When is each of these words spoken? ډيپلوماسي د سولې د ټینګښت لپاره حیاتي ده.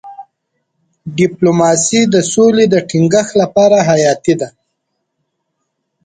ډيپلوماسي 1.17 2.01
د 2.13 2.15
سولې 2.33 2.65
د 2.69 2.75
ټینګښت 2.89 3.31
لپاره 3.41 3.77
حیاتي 3.89 4.33
ده. 4.41 4.49